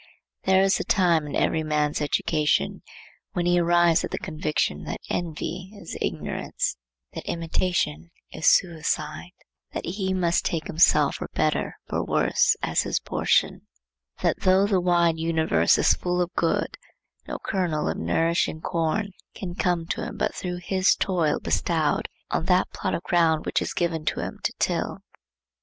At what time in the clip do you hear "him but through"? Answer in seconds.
20.03-20.57